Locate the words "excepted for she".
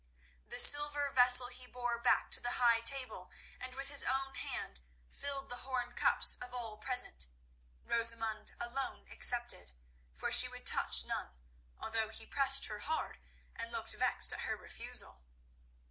9.09-10.47